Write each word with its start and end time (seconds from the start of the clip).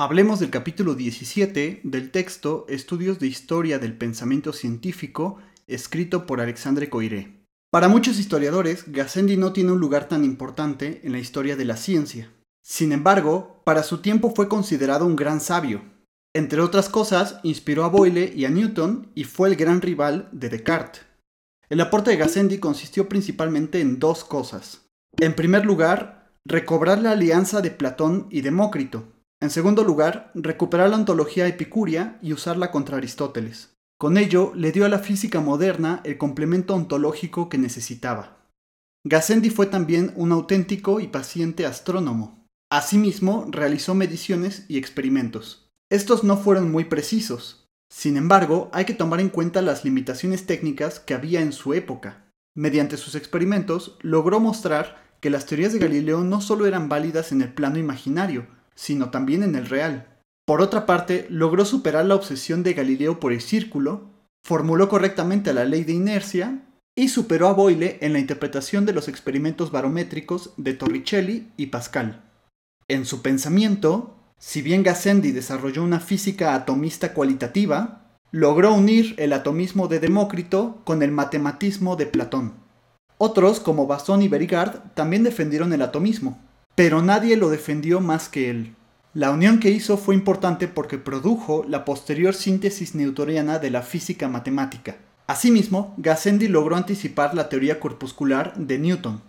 Hablemos 0.00 0.38
del 0.38 0.50
capítulo 0.50 0.94
17 0.94 1.80
del 1.82 2.12
texto 2.12 2.66
Estudios 2.68 3.18
de 3.18 3.26
Historia 3.26 3.80
del 3.80 3.98
Pensamiento 3.98 4.52
Científico, 4.52 5.38
escrito 5.66 6.24
por 6.24 6.40
Alexandre 6.40 6.88
Coiré. 6.88 7.42
Para 7.72 7.88
muchos 7.88 8.20
historiadores, 8.20 8.84
Gassendi 8.92 9.36
no 9.36 9.52
tiene 9.52 9.72
un 9.72 9.80
lugar 9.80 10.06
tan 10.06 10.22
importante 10.24 11.00
en 11.02 11.10
la 11.10 11.18
historia 11.18 11.56
de 11.56 11.64
la 11.64 11.76
ciencia. 11.76 12.32
Sin 12.62 12.92
embargo, 12.92 13.60
para 13.64 13.82
su 13.82 13.98
tiempo 13.98 14.32
fue 14.32 14.46
considerado 14.46 15.04
un 15.04 15.16
gran 15.16 15.40
sabio. 15.40 15.82
Entre 16.32 16.60
otras 16.60 16.88
cosas, 16.88 17.40
inspiró 17.42 17.82
a 17.82 17.88
Boyle 17.88 18.32
y 18.36 18.44
a 18.44 18.50
Newton 18.50 19.10
y 19.16 19.24
fue 19.24 19.48
el 19.48 19.56
gran 19.56 19.80
rival 19.80 20.28
de 20.30 20.48
Descartes. 20.48 21.06
El 21.68 21.80
aporte 21.80 22.12
de 22.12 22.18
Gassendi 22.18 22.58
consistió 22.58 23.08
principalmente 23.08 23.80
en 23.80 23.98
dos 23.98 24.22
cosas. 24.22 24.82
En 25.18 25.34
primer 25.34 25.66
lugar, 25.66 26.30
recobrar 26.44 27.00
la 27.00 27.10
alianza 27.10 27.62
de 27.62 27.72
Platón 27.72 28.28
y 28.30 28.42
Demócrito, 28.42 29.17
en 29.40 29.50
segundo 29.50 29.84
lugar, 29.84 30.32
recuperar 30.34 30.90
la 30.90 30.96
ontología 30.96 31.46
epicúrea 31.46 32.18
y 32.22 32.32
usarla 32.32 32.70
contra 32.72 32.96
Aristóteles. 32.96 33.76
Con 33.96 34.16
ello, 34.16 34.52
le 34.54 34.72
dio 34.72 34.84
a 34.84 34.88
la 34.88 34.98
física 34.98 35.40
moderna 35.40 36.00
el 36.04 36.18
complemento 36.18 36.74
ontológico 36.74 37.48
que 37.48 37.58
necesitaba. 37.58 38.48
Gassendi 39.04 39.50
fue 39.50 39.66
también 39.66 40.12
un 40.16 40.32
auténtico 40.32 41.00
y 41.00 41.06
paciente 41.06 41.66
astrónomo. 41.66 42.44
Asimismo, 42.70 43.46
realizó 43.48 43.94
mediciones 43.94 44.64
y 44.68 44.76
experimentos. 44.76 45.70
Estos 45.90 46.24
no 46.24 46.36
fueron 46.36 46.70
muy 46.70 46.84
precisos. 46.84 47.66
Sin 47.90 48.16
embargo, 48.16 48.68
hay 48.72 48.84
que 48.84 48.92
tomar 48.92 49.20
en 49.20 49.30
cuenta 49.30 49.62
las 49.62 49.84
limitaciones 49.84 50.46
técnicas 50.46 51.00
que 51.00 51.14
había 51.14 51.40
en 51.40 51.52
su 51.52 51.74
época. 51.74 52.30
Mediante 52.54 52.96
sus 52.96 53.14
experimentos, 53.14 53.96
logró 54.02 54.40
mostrar 54.40 55.02
que 55.20 55.30
las 55.30 55.46
teorías 55.46 55.72
de 55.72 55.78
Galileo 55.78 56.22
no 56.24 56.40
solo 56.40 56.66
eran 56.66 56.88
válidas 56.88 57.32
en 57.32 57.40
el 57.40 57.52
plano 57.52 57.78
imaginario, 57.78 58.46
sino 58.78 59.10
también 59.10 59.42
en 59.42 59.56
el 59.56 59.66
real. 59.66 60.06
Por 60.46 60.62
otra 60.62 60.86
parte, 60.86 61.26
logró 61.30 61.64
superar 61.64 62.04
la 62.04 62.14
obsesión 62.14 62.62
de 62.62 62.74
Galileo 62.74 63.18
por 63.18 63.32
el 63.32 63.40
círculo, 63.40 64.08
formuló 64.46 64.88
correctamente 64.88 65.52
la 65.52 65.64
ley 65.64 65.82
de 65.82 65.94
inercia 65.94 66.62
y 66.96 67.08
superó 67.08 67.48
a 67.48 67.54
Boyle 67.54 67.98
en 68.00 68.12
la 68.12 68.20
interpretación 68.20 68.86
de 68.86 68.92
los 68.92 69.08
experimentos 69.08 69.72
barométricos 69.72 70.52
de 70.56 70.74
Torricelli 70.74 71.48
y 71.56 71.66
Pascal. 71.66 72.22
En 72.86 73.04
su 73.04 73.20
pensamiento, 73.20 74.14
si 74.38 74.62
bien 74.62 74.84
Gassendi 74.84 75.32
desarrolló 75.32 75.82
una 75.82 75.98
física 75.98 76.54
atomista 76.54 77.14
cualitativa, 77.14 78.16
logró 78.30 78.72
unir 78.72 79.16
el 79.18 79.32
atomismo 79.32 79.88
de 79.88 79.98
Demócrito 79.98 80.82
con 80.84 81.02
el 81.02 81.10
matematismo 81.10 81.96
de 81.96 82.06
Platón. 82.06 82.54
Otros, 83.18 83.58
como 83.58 83.88
Basson 83.88 84.22
y 84.22 84.28
Berigard, 84.28 84.94
también 84.94 85.24
defendieron 85.24 85.72
el 85.72 85.82
atomismo, 85.82 86.38
pero 86.78 87.02
nadie 87.02 87.36
lo 87.36 87.50
defendió 87.50 87.98
más 87.98 88.28
que 88.28 88.50
él. 88.50 88.76
La 89.12 89.32
unión 89.32 89.58
que 89.58 89.68
hizo 89.68 89.96
fue 89.96 90.14
importante 90.14 90.68
porque 90.68 90.96
produjo 90.96 91.64
la 91.66 91.84
posterior 91.84 92.36
síntesis 92.36 92.94
newtoniana 92.94 93.58
de 93.58 93.72
la 93.72 93.82
física 93.82 94.28
matemática. 94.28 94.94
Asimismo, 95.26 95.92
Gassendi 95.96 96.46
logró 96.46 96.76
anticipar 96.76 97.34
la 97.34 97.48
teoría 97.48 97.80
corpuscular 97.80 98.54
de 98.54 98.78
Newton. 98.78 99.20